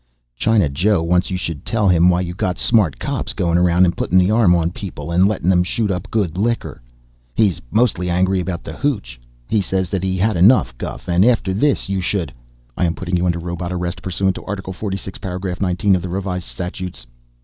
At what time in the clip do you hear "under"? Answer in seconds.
13.27-13.37